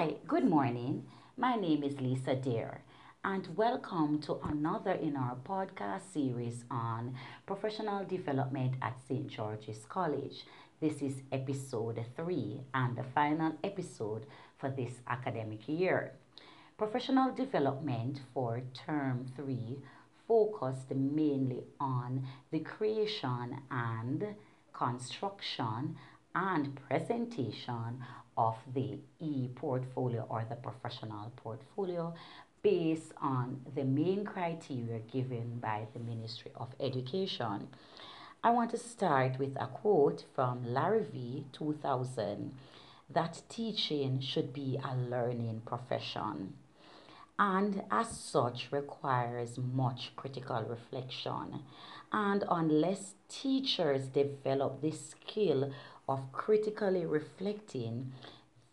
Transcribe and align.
Hi, 0.00 0.14
good 0.26 0.48
morning. 0.48 1.04
My 1.36 1.56
name 1.56 1.82
is 1.82 2.00
Lisa 2.00 2.34
Deer, 2.34 2.80
and 3.22 3.46
welcome 3.54 4.18
to 4.22 4.38
another 4.44 4.92
in 4.92 5.14
our 5.14 5.36
podcast 5.46 6.10
series 6.14 6.64
on 6.70 7.14
professional 7.44 8.06
development 8.06 8.76
at 8.80 8.96
St. 9.06 9.28
George's 9.28 9.84
College. 9.90 10.46
This 10.80 11.02
is 11.02 11.20
episode 11.30 12.02
three 12.16 12.62
and 12.72 12.96
the 12.96 13.04
final 13.14 13.52
episode 13.62 14.24
for 14.56 14.70
this 14.70 15.02
academic 15.06 15.68
year. 15.68 16.12
Professional 16.78 17.34
development 17.34 18.20
for 18.32 18.62
term 18.72 19.26
three 19.36 19.76
focused 20.26 20.90
mainly 20.92 21.64
on 21.78 22.24
the 22.50 22.60
creation 22.60 23.54
and 23.70 24.34
construction 24.72 25.94
and 26.34 26.80
presentation 26.88 28.02
of 28.36 28.56
the 28.74 28.98
e-portfolio 29.20 30.26
or 30.28 30.44
the 30.48 30.56
professional 30.56 31.32
portfolio 31.36 32.14
based 32.62 33.12
on 33.20 33.60
the 33.74 33.84
main 33.84 34.24
criteria 34.24 35.00
given 35.12 35.58
by 35.60 35.86
the 35.92 36.00
Ministry 36.00 36.50
of 36.56 36.68
Education. 36.78 37.68
I 38.42 38.50
want 38.50 38.70
to 38.70 38.78
start 38.78 39.38
with 39.38 39.56
a 39.60 39.66
quote 39.66 40.24
from 40.34 40.64
Larrivee 40.64 41.44
2000 41.52 42.52
that 43.10 43.42
teaching 43.48 44.20
should 44.20 44.52
be 44.52 44.78
a 44.82 44.94
learning 44.96 45.62
profession 45.66 46.54
and 47.40 47.82
as 47.90 48.10
such 48.10 48.68
requires 48.70 49.58
much 49.58 50.12
critical 50.14 50.62
reflection. 50.62 51.62
And 52.12 52.44
unless 52.50 53.14
teachers 53.30 54.08
develop 54.08 54.82
this 54.82 55.10
skill 55.12 55.72
of 56.10 56.32
critically 56.32 57.06
reflecting, 57.06 58.12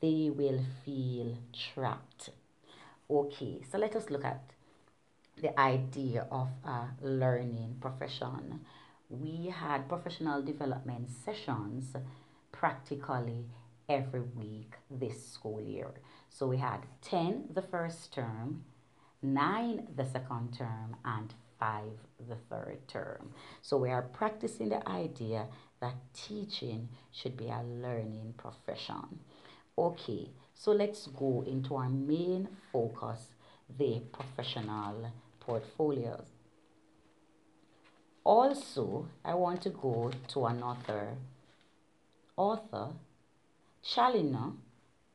they 0.01 0.31
will 0.33 0.59
feel 0.83 1.37
trapped. 1.53 2.31
Okay, 3.09 3.61
so 3.71 3.77
let 3.77 3.95
us 3.95 4.09
look 4.09 4.25
at 4.25 4.41
the 5.41 5.57
idea 5.59 6.25
of 6.31 6.49
a 6.65 6.87
learning 7.01 7.77
profession. 7.79 8.61
We 9.09 9.53
had 9.55 9.87
professional 9.87 10.41
development 10.41 11.09
sessions 11.11 11.95
practically 12.51 13.45
every 13.87 14.21
week 14.21 14.73
this 14.89 15.33
school 15.33 15.61
year. 15.61 15.93
So 16.29 16.47
we 16.47 16.57
had 16.57 16.87
10 17.03 17.49
the 17.53 17.61
first 17.61 18.13
term, 18.13 18.65
9 19.21 19.87
the 19.95 20.05
second 20.05 20.53
term, 20.57 20.95
and 21.05 21.33
5 21.59 21.83
the 22.27 22.35
third 22.49 22.87
term. 22.87 23.31
So 23.61 23.77
we 23.77 23.89
are 23.89 24.01
practicing 24.01 24.69
the 24.69 24.87
idea 24.89 25.47
that 25.79 25.95
teaching 26.13 26.89
should 27.11 27.35
be 27.37 27.47
a 27.47 27.63
learning 27.63 28.33
profession. 28.37 29.21
Okay, 29.77 30.29
so 30.53 30.71
let's 30.71 31.07
go 31.07 31.43
into 31.45 31.75
our 31.75 31.89
main 31.89 32.47
focus, 32.71 33.33
the 33.77 34.01
professional 34.11 35.11
portfolios. 35.39 36.25
Also, 38.23 39.07
I 39.23 39.35
want 39.35 39.61
to 39.61 39.69
go 39.69 40.11
to 40.29 40.47
another 40.47 41.15
author, 42.35 42.93
Challoner, 43.81 44.53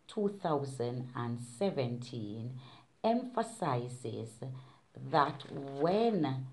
2017, 0.09 2.59
emphasizes 3.05 4.31
that 5.11 5.45
when 5.81 6.47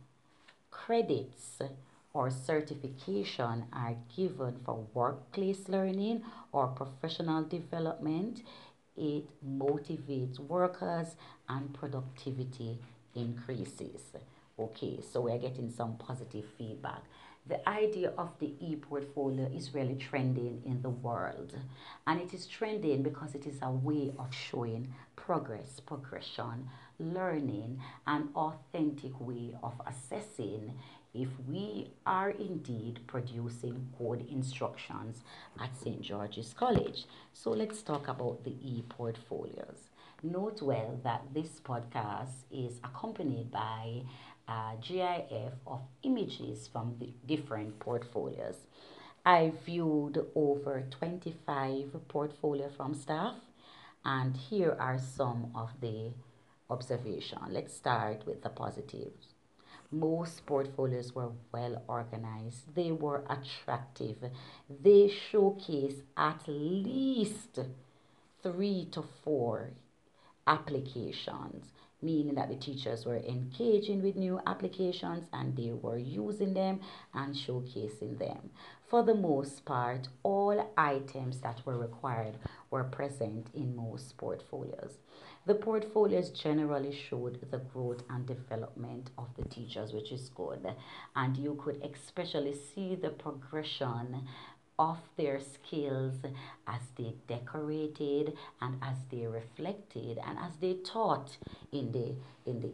credits 0.70 1.62
or 2.14 2.30
certification 2.30 3.66
are 3.72 3.96
given 4.16 4.60
for 4.66 4.86
workplace 4.94 5.70
learning 5.70 6.24
or 6.52 6.68
professional 6.68 7.44
development, 7.44 8.42
it 8.98 9.26
motivates 9.46 10.40
workers 10.40 11.16
and 11.48 11.74
productivity 11.74 12.78
increases. 13.16 14.02
Okay, 14.60 15.00
so 15.02 15.22
we're 15.22 15.38
getting 15.38 15.69
some 15.72 15.96
positive 15.98 16.46
feedback. 16.58 17.03
The 17.48 17.68
idea 17.68 18.12
of 18.18 18.38
the 18.40 18.53
e-portfolio 18.59 19.50
is 19.56 19.74
really 19.74 19.96
trending 19.96 20.62
in 20.66 20.81
the 20.81 20.90
world. 20.90 21.56
And 22.06 22.22
it 22.22 22.34
is 22.34 22.46
trending 22.46 23.02
because 23.02 23.34
it 23.34 23.48
is 23.48 23.58
a 23.62 23.72
way 23.72 24.12
of 24.19 24.34
showing 24.34 24.94
progress, 25.16 25.80
progression, 25.80 26.69
learning, 27.00 27.81
an 28.06 28.30
authentic 28.36 29.19
way 29.19 29.56
of 29.64 29.74
assessing 29.88 30.74
if 31.14 31.30
we 31.47 31.90
are 32.06 32.30
indeed 32.30 33.00
producing 33.08 33.88
good 33.97 34.25
instructions 34.30 35.24
at 35.59 35.75
St. 35.75 36.02
George's 36.02 36.53
College. 36.53 37.06
So 37.34 37.52
let's 37.52 37.81
talk 37.81 38.08
about 38.08 38.44
the 38.44 38.56
e-portfolios. 38.62 39.90
Note 40.22 40.62
well 40.62 41.00
that 41.03 41.24
this 41.34 41.59
podcast 41.64 42.44
is 42.52 42.80
accompanied 42.84 43.52
by 43.52 44.03
a 44.48 44.74
GIF 44.81 45.53
of 45.66 45.81
images 46.03 46.68
from 46.68 46.96
the 47.00 47.14
different 47.25 47.80
portfolios. 47.80 48.68
I 49.25 49.53
viewed 49.66 50.25
over 50.36 50.84
25 50.90 52.08
portfolios 52.08 52.72
from 52.75 52.94
staff 52.94 53.36
and 54.06 54.36
here 54.36 54.75
are 54.80 55.00
some 55.00 55.52
of 55.56 55.69
the 55.81 56.12
observation. 56.69 57.40
Let's 57.50 57.74
start 57.74 58.25
with 58.25 58.44
the 58.44 58.50
positives. 58.50 59.28
Most 59.91 60.45
portfolios 60.45 61.16
were 61.16 61.31
well 61.51 61.83
organized. 61.88 62.75
They 62.75 62.91
were 62.91 63.23
attractive. 63.27 64.17
They 64.69 65.07
showcase 65.07 66.03
at 66.16 66.44
least 66.47 67.59
three 68.44 68.88
to 68.91 69.03
four 69.23 69.72
applications, 70.45 71.73
meaning 72.03 72.35
that 72.35 72.50
the 72.50 72.55
teachers 72.55 73.05
were 73.05 73.17
engaging 73.17 74.03
with 74.03 74.16
new 74.16 74.39
applications 74.45 75.25
and 75.33 75.55
they 75.55 75.72
were 75.72 75.97
using 75.97 76.53
them 76.53 76.81
and 77.16 77.33
showcasing 77.33 78.19
them. 78.19 78.51
For 78.88 79.03
the 79.03 79.16
most 79.16 79.66
part, 79.66 80.07
all 80.21 80.71
items 80.77 81.39
that 81.41 81.66
were 81.66 81.77
required 81.77 82.38
were 82.72 82.84
present 82.84 83.47
in 83.53 83.75
most 83.75 84.18
portfolios. 84.18 84.97
The 85.46 85.56
portfolios 85.56 86.30
generally 86.30 86.94
showed 86.94 87.50
the 87.50 87.57
growth 87.57 88.03
and 88.09 88.25
development 88.25 89.09
of 89.18 89.28
the 89.35 89.46
teachers, 89.46 89.94
which 89.94 90.12
is 90.12 90.30
good. 90.30 90.75
And 91.16 91.38
you 91.38 91.59
could 91.63 91.81
especially 91.84 92.53
see 92.53 92.96
the 92.96 93.09
progression 93.09 94.28
of 94.78 94.97
their 95.18 95.40
skills 95.40 96.16
as 96.68 96.81
they 96.97 97.13
decorated 97.28 98.34
and 98.62 98.78
as 98.81 98.97
they 99.12 99.28
reflected 99.28 100.18
and 100.25 100.40
as 100.40 100.56
they 100.62 100.75
taught 100.75 101.38
in 101.72 101.91
the 101.91 102.16
in 102.50 102.62
the 102.62 102.72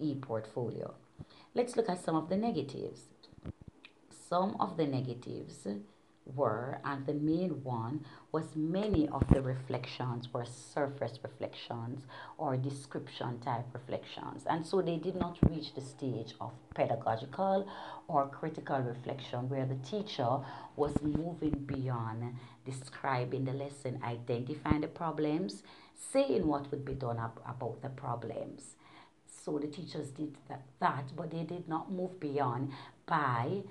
e-portfolio. 0.00 0.94
Let's 1.54 1.76
look 1.76 1.88
at 1.88 2.02
some 2.02 2.16
of 2.16 2.28
the 2.28 2.36
negatives. 2.36 3.02
Some 4.28 4.56
of 4.58 4.76
the 4.76 4.86
negatives 4.86 5.68
were, 6.26 6.78
and 6.84 7.06
the 7.06 7.14
main 7.14 7.62
one 7.62 8.04
was 8.32 8.56
many 8.56 9.08
of 9.08 9.22
the 9.32 9.42
reflections 9.42 10.32
were 10.32 10.44
surface 10.44 11.18
reflections 11.22 12.02
or 12.38 12.56
description 12.56 13.38
type 13.40 13.66
reflections. 13.72 14.44
And 14.48 14.66
so 14.66 14.80
they 14.80 14.96
did 14.96 15.16
not 15.16 15.38
reach 15.48 15.74
the 15.74 15.80
stage 15.80 16.34
of 16.40 16.52
pedagogical 16.74 17.68
or 18.08 18.28
critical 18.28 18.78
reflection 18.80 19.48
where 19.48 19.66
the 19.66 19.76
teacher 19.76 20.38
was 20.76 21.00
moving 21.02 21.64
beyond 21.66 22.36
describing 22.64 23.44
the 23.44 23.52
lesson, 23.52 24.00
identifying 24.02 24.80
the 24.80 24.88
problems, 24.88 25.62
saying 25.94 26.46
what 26.46 26.70
would 26.70 26.84
be 26.84 26.94
done 26.94 27.18
ab- 27.18 27.40
about 27.46 27.82
the 27.82 27.90
problems. 27.90 28.76
So 29.26 29.58
the 29.58 29.66
teachers 29.66 30.08
did 30.08 30.36
that, 30.48 30.62
that, 30.80 31.12
but 31.14 31.30
they 31.30 31.42
did 31.42 31.68
not 31.68 31.92
move 31.92 32.18
beyond 32.18 32.72
by 33.06 33.62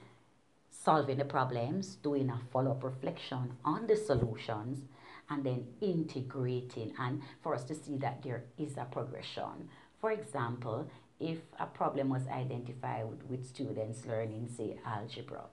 solving 0.74 1.18
the 1.18 1.26
problems, 1.26 1.96
doing 1.96 2.30
a 2.30 2.40
follow-up 2.52 2.84
reflection 2.84 3.54
on 3.64 3.88
the 3.88 3.96
solutions, 3.96 4.82
and 5.30 5.44
then 5.44 5.66
integrating 5.82 6.94
and 7.00 7.22
for 7.42 7.56
us 7.56 7.64
to 7.64 7.76
see 7.76 7.98
that 7.98 8.22
there 8.24 8.44
is 8.58 8.78
a 8.78 8.86
progression. 8.86 9.70
For 10.02 10.12
example, 10.12 10.90
if 11.20 11.40
a 11.60 11.66
problem 11.66 12.10
was 12.10 12.28
identified 12.28 13.06
with 13.30 13.46
students 13.46 14.06
learning, 14.06 14.50
say, 14.56 14.78
algebra, 14.86 15.44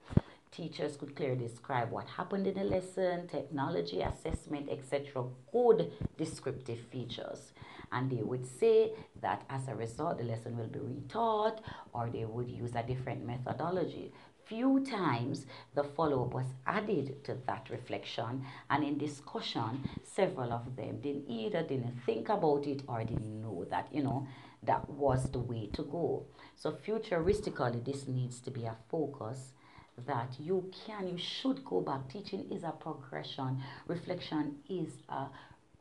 teachers 0.50 0.96
could 0.96 1.14
clearly 1.14 1.46
describe 1.46 1.92
what 1.92 2.08
happened 2.08 2.46
in 2.46 2.54
the 2.54 2.64
lesson, 2.64 3.28
technology, 3.28 4.00
assessment, 4.00 4.68
etc. 4.68 5.24
Good 5.52 5.92
descriptive 6.16 6.80
features. 6.90 7.52
And 7.92 8.10
they 8.10 8.22
would 8.22 8.46
say 8.46 8.92
that 9.20 9.44
as 9.50 9.68
a 9.68 9.74
result, 9.74 10.18
the 10.18 10.24
lesson 10.24 10.56
will 10.56 10.66
be 10.66 10.78
retaught 10.78 11.58
or 11.92 12.08
they 12.08 12.24
would 12.24 12.48
use 12.48 12.72
a 12.74 12.82
different 12.82 13.24
methodology 13.24 14.12
few 14.50 14.84
times 14.84 15.46
the 15.76 15.84
follow-up 15.84 16.34
was 16.34 16.46
added 16.66 17.24
to 17.24 17.36
that 17.46 17.70
reflection 17.70 18.44
and 18.68 18.82
in 18.82 18.98
discussion 18.98 19.88
several 20.02 20.52
of 20.52 20.64
them 20.74 21.00
didn't 21.00 21.24
either 21.28 21.62
didn't 21.62 21.96
think 22.04 22.28
about 22.28 22.66
it 22.66 22.82
or 22.88 22.98
didn't 23.04 23.40
know 23.40 23.64
that 23.70 23.86
you 23.92 24.02
know 24.02 24.26
that 24.62 24.88
was 24.90 25.30
the 25.30 25.38
way 25.38 25.70
to 25.72 25.82
go. 25.84 26.26
So 26.54 26.72
futuristically 26.72 27.82
this 27.84 28.06
needs 28.06 28.40
to 28.40 28.50
be 28.50 28.64
a 28.64 28.76
focus 28.90 29.52
that 30.06 30.36
you 30.38 30.70
can 30.84 31.08
you 31.08 31.18
should 31.18 31.64
go 31.64 31.80
back. 31.80 32.08
Teaching 32.08 32.46
is 32.50 32.64
a 32.64 32.72
progression. 32.72 33.62
Reflection 33.86 34.56
is 34.68 34.90
a 35.08 35.26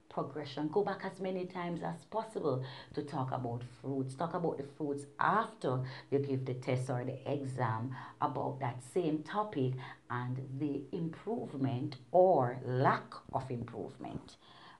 progression. 0.10 0.70
Go 0.70 0.84
back 0.84 1.02
as 1.04 1.20
many 1.20 1.46
times 1.46 1.82
as 1.84 2.04
possible 2.06 2.64
to 2.94 3.04
talk 3.04 3.32
about 3.32 3.64
fruits. 3.82 4.16
Talk 4.16 4.34
about 4.34 4.58
the 4.58 4.66
fruits 4.78 5.06
after 5.20 5.82
you 6.12 6.20
give 6.20 6.46
the 6.46 6.56
test 6.56 6.90
or 6.90 7.04
the 7.04 7.32
exam 7.32 7.96
about 8.22 8.60
that 8.60 8.82
same 8.94 9.24
topic 9.24 9.74
and 10.10 10.40
the 10.60 10.82
improvement 10.92 11.98
or 12.12 12.60
lack 12.66 13.14
of 13.34 13.50
improvement. 13.52 14.38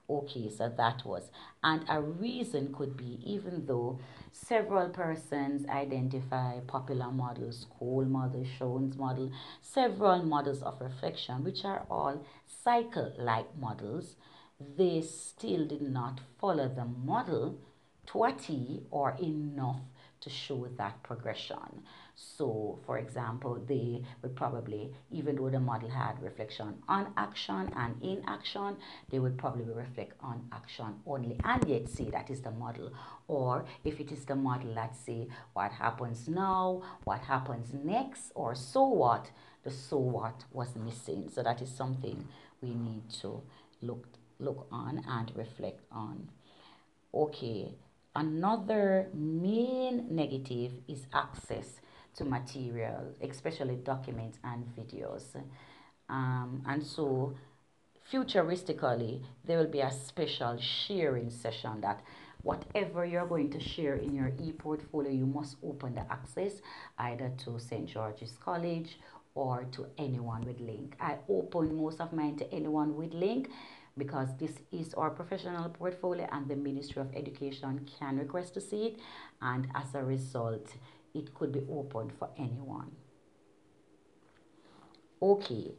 Okay, 0.10 0.50
so 0.50 0.74
that 0.76 1.06
was. 1.06 1.30
And 1.64 1.86
a 1.88 2.02
reason 2.02 2.74
could 2.74 2.98
be 2.98 3.20
even 3.24 3.68
though 3.68 4.00
several 4.32 4.90
persons 4.90 5.68
identify 5.70 6.62
popular 6.62 7.12
models, 7.12 7.68
Kolb 7.78 8.10
model, 8.10 8.44
Schoen's 8.58 8.98
model, 8.98 9.32
several 9.62 10.24
models 10.24 10.64
of 10.64 10.82
reflection, 10.82 11.44
which 11.44 11.64
are 11.64 11.86
all 11.92 12.26
cycle-like 12.64 13.56
models, 13.60 14.16
they 14.60 15.02
still 15.02 15.66
did 15.66 15.82
not 15.82 16.20
follow 16.40 16.68
the 16.68 16.86
model 16.86 17.58
to 18.08 18.24
a 18.24 18.34
T 18.34 18.82
or 18.92 19.16
enough 19.22 19.82
to 20.22 20.30
show 20.30 20.68
that 20.78 21.02
progression. 21.04 21.84
So, 22.16 22.80
for 22.86 22.98
example, 22.98 23.64
they 23.66 24.04
would 24.22 24.36
probably, 24.36 24.92
even 25.12 25.38
though 25.38 25.50
the 25.50 25.60
model 25.60 25.90
had 25.90 26.22
reflection 26.22 26.76
on 26.90 27.14
action 27.16 27.72
and 27.76 27.96
in 28.02 28.22
action, 28.28 28.76
they 29.10 29.20
would 29.20 29.38
probably 29.38 29.64
reflect 29.74 30.14
on 30.22 30.46
action 30.52 30.96
only 31.06 31.38
and 31.44 31.66
yet 31.68 31.88
say 31.88 32.10
that 32.10 32.30
is 32.30 32.42
the 32.42 32.52
model. 32.52 32.92
Or 33.28 33.64
if 33.86 34.02
it 34.02 34.12
is 34.12 34.26
the 34.26 34.36
model, 34.36 34.74
let's 34.74 35.00
say 35.00 35.28
what 35.54 35.72
happens 35.72 36.28
now, 36.28 36.82
what 37.06 37.22
happens 37.22 37.74
next, 37.74 38.32
or 38.36 38.56
so 38.56 38.86
what, 38.86 39.32
the 39.64 39.72
so 39.72 39.98
what 39.98 40.44
was 40.52 40.76
missing. 40.76 41.30
So 41.34 41.44
that 41.44 41.62
is 41.62 41.70
something 41.70 42.28
we 42.62 42.74
need 42.74 43.10
to 43.22 43.42
look 43.82 44.19
look 44.40 44.68
on 44.72 45.04
and 45.08 45.32
reflect 45.36 45.82
on. 45.92 46.30
Okay, 47.14 47.74
another 48.16 49.10
main 49.14 50.08
negative 50.10 50.72
is 50.88 51.06
access 51.14 51.82
to 52.16 52.26
material, 52.26 53.14
especially 53.22 53.76
documents 53.76 54.40
and 54.44 54.66
videos. 54.76 55.36
Um, 56.08 56.64
and 56.68 56.84
so, 56.84 57.36
futuristically, 58.12 59.22
there 59.46 59.58
will 59.58 59.68
be 59.68 59.82
a 59.82 59.92
special 59.92 60.58
sharing 60.58 61.30
session 61.30 61.82
that 61.82 62.02
whatever 62.42 63.06
you're 63.06 63.28
going 63.28 63.50
to 63.52 63.60
share 63.60 63.96
in 63.96 64.16
your 64.16 64.32
e-portfolio, 64.42 65.12
you 65.12 65.26
must 65.26 65.58
open 65.64 65.96
the 65.96 66.12
access 66.12 66.62
either 66.98 67.32
to 67.38 67.60
St. 67.60 67.88
George's 67.88 68.38
College 68.44 68.98
or 69.36 69.66
to 69.72 69.86
anyone 69.98 70.42
with 70.42 70.60
link. 70.60 70.96
I 71.00 71.18
open 71.30 71.76
most 71.76 72.02
of 72.02 72.14
mine 72.14 72.38
to 72.38 72.54
anyone 72.54 72.96
with 72.96 73.14
link 73.14 73.50
because 74.00 74.30
this 74.40 74.54
is 74.72 74.94
our 74.96 75.12
professional 75.12 75.70
portfolio 75.70 76.28
and 76.32 76.48
the 76.48 76.56
Ministry 76.56 77.02
of 77.02 77.14
Education 77.16 77.88
can 78.00 78.18
request 78.18 78.56
to 78.56 78.62
see 78.62 78.88
it 78.88 79.00
and 79.42 79.68
as 79.76 79.94
a 79.94 80.04
result 80.04 80.68
it 81.14 81.34
could 81.36 81.52
be 81.52 81.62
opened 81.70 82.12
for 82.18 82.30
anyone. 82.38 82.92
Okay, 85.22 85.74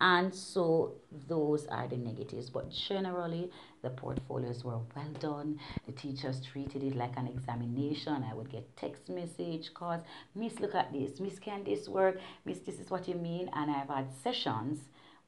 and 0.00 0.32
so 0.32 0.94
those 1.28 1.66
are 1.66 1.88
the 1.88 1.96
negatives, 1.96 2.48
but 2.48 2.70
generally 2.70 3.50
the 3.82 3.90
portfolios 3.90 4.64
were 4.64 4.78
well 4.94 5.12
done. 5.18 5.58
The 5.86 5.92
teachers 5.92 6.40
treated 6.40 6.84
it 6.84 6.94
like 6.94 7.16
an 7.16 7.26
examination. 7.26 8.24
I 8.28 8.34
would 8.34 8.48
get 8.48 8.76
text 8.76 9.08
message, 9.08 9.74
calls, 9.74 10.02
Miss, 10.34 10.60
look 10.60 10.74
at 10.74 10.92
this, 10.92 11.18
Miss, 11.20 11.38
can 11.38 11.64
this 11.64 11.88
work? 11.88 12.18
Miss, 12.44 12.60
this 12.60 12.78
is 12.78 12.90
what 12.90 13.08
you 13.08 13.16
mean. 13.16 13.50
And 13.54 13.70
I've 13.70 13.88
had 13.88 14.06
sessions 14.22 14.78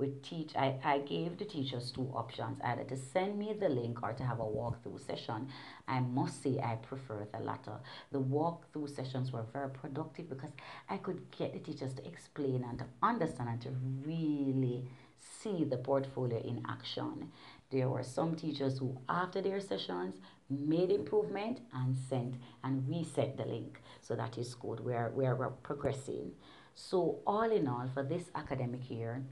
with 0.00 0.22
teach 0.22 0.56
I, 0.56 0.76
I 0.82 0.98
gave 0.98 1.38
the 1.38 1.44
teachers 1.44 1.92
two 1.92 2.10
options. 2.14 2.58
Either 2.64 2.84
to 2.84 2.96
send 2.96 3.38
me 3.38 3.52
the 3.52 3.68
link 3.68 4.02
or 4.02 4.12
to 4.14 4.24
have 4.24 4.40
a 4.40 4.44
walkthrough 4.44 5.06
session. 5.06 5.48
I 5.86 6.00
must 6.00 6.42
say 6.42 6.58
i 6.58 6.76
prefer 6.76 7.28
the 7.32 7.40
latter. 7.44 7.78
The 8.10 8.20
walkthrough 8.20 8.94
sessions 8.96 9.30
were 9.30 9.44
very 9.52 9.70
productive 9.70 10.28
because 10.28 10.50
i 10.88 10.96
could 10.96 11.20
get 11.36 11.52
the 11.52 11.60
teachers 11.60 11.92
to 11.94 12.06
explain 12.06 12.64
and 12.68 12.78
to 12.78 12.86
understand 13.02 13.48
and 13.50 13.60
to 13.60 13.70
really 14.04 14.88
see 15.20 15.64
the 15.64 15.76
portfolio 15.76 16.40
in 16.40 16.64
action. 16.68 17.30
There 17.70 17.88
were 17.88 18.02
some 18.02 18.34
teachers 18.34 18.78
who 18.78 18.98
after 19.08 19.40
their 19.40 19.60
sessions 19.60 20.14
made 20.48 20.90
improvement 20.90 21.60
and 21.72 21.96
sent 22.08 22.34
and 22.64 22.88
reset 22.88 23.36
the 23.36 23.44
link. 23.44 23.80
So 24.02 24.16
that 24.16 24.36
is 24.38 24.54
good. 24.54 24.80
We're, 24.80 25.10
we're, 25.14 25.36
we're 25.36 25.50
progressing. 25.50 26.32
So 26.74 27.20
all 27.26 27.50
in 27.50 27.68
all 27.68 27.88
for 27.92 28.02
this 28.02 28.24
academic 28.34 28.90
year 28.90 29.22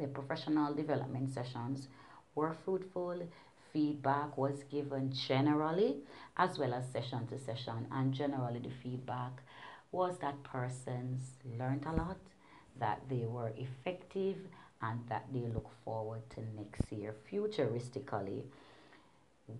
the 0.00 0.06
professional 0.08 0.74
development 0.74 1.32
sessions 1.32 1.88
were 2.34 2.54
fruitful. 2.64 3.22
Feedback 3.72 4.36
was 4.36 4.64
given 4.70 5.12
generally 5.12 5.98
as 6.36 6.58
well 6.58 6.74
as 6.74 6.90
session 6.90 7.26
to 7.28 7.38
session, 7.38 7.86
and 7.92 8.12
generally 8.12 8.58
the 8.58 8.72
feedback 8.82 9.42
was 9.92 10.18
that 10.18 10.42
persons 10.42 11.20
learned 11.58 11.84
a 11.86 11.92
lot, 11.92 12.18
that 12.78 13.00
they 13.08 13.26
were 13.26 13.52
effective, 13.56 14.36
and 14.82 15.00
that 15.08 15.26
they 15.32 15.46
look 15.54 15.70
forward 15.84 16.22
to 16.30 16.40
next 16.56 16.90
year. 16.90 17.14
Futuristically, 17.30 18.42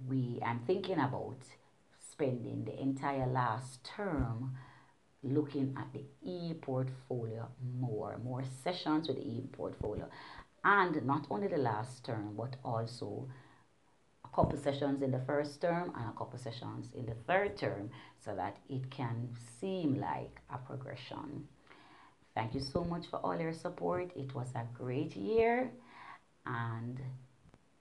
we 0.09 0.39
am 0.43 0.61
thinking 0.67 0.99
about 0.99 1.37
spending 2.11 2.65
the 2.65 2.81
entire 2.81 3.27
last 3.27 3.85
term 3.85 4.57
looking 5.22 5.75
at 5.76 5.93
the 5.93 6.02
e-portfolio 6.22 7.49
more, 7.78 8.19
more 8.25 8.43
sessions 8.64 9.08
with 9.08 9.19
the 9.19 9.26
e-portfolio. 9.26 10.08
And 10.64 11.05
not 11.05 11.26
only 11.31 11.49
the 11.49 11.58
last 11.58 12.05
term, 12.05 12.34
but 12.37 12.56
also 12.64 13.28
a 14.25 14.34
couple 14.34 14.58
sessions 14.58 15.02
in 15.02 15.11
the 15.11 15.20
first 15.20 15.61
term 15.61 15.93
and 15.96 16.08
a 16.08 16.12
couple 16.12 16.38
sessions 16.38 16.88
in 16.94 17.06
the 17.06 17.14
third 17.26 17.56
term 17.56 17.90
so 18.25 18.34
that 18.34 18.58
it 18.69 18.90
can 18.90 19.28
seem 19.61 19.94
like 20.00 20.40
a 20.52 20.58
progression. 20.58 21.49
Thank 22.34 22.55
you 22.55 22.61
so 22.61 22.84
much 22.84 23.06
for 23.11 23.17
all 23.19 23.38
your 23.38 23.52
support. 23.52 24.12
It 24.17 24.34
was 24.34 24.49
a 24.55 24.67
great 24.76 25.17
year 25.17 25.72
and 26.46 27.00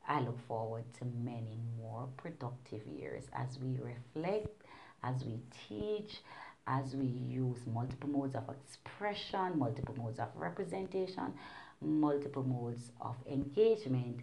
I 0.07 0.21
look 0.21 0.39
forward 0.47 0.85
to 0.99 1.05
many 1.05 1.59
more 1.77 2.09
productive 2.17 2.81
years 2.87 3.25
as 3.33 3.59
we 3.59 3.77
reflect, 3.77 4.63
as 5.03 5.23
we 5.23 5.39
teach, 5.67 6.21
as 6.69 6.95
we 6.95 7.05
use 7.05 7.57
multiple 7.65 8.09
modes 8.09 8.35
of 8.35 8.43
expression, 8.49 9.57
multiple 9.57 9.95
modes 9.97 10.19
of 10.19 10.27
representation, 10.35 11.33
multiple 11.81 12.43
modes 12.43 12.91
of 13.01 13.15
engagement, 13.29 14.19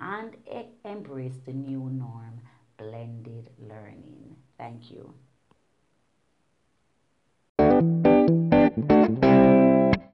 and 0.00 0.36
embrace 0.84 1.38
the 1.44 1.52
new 1.52 1.90
norm, 1.90 2.40
blended 2.76 3.50
learning. 3.58 4.36
Thank 4.56 4.90
you. 4.92 5.12